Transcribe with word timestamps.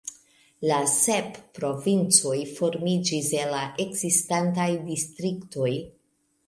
La 0.69 0.77
sep 0.93 1.37
provincoj 1.57 2.39
formiĝis 2.55 3.31
el 3.43 3.55
la 3.59 3.61
ekzistantaj 3.87 4.69
distriktoj. 4.93 5.75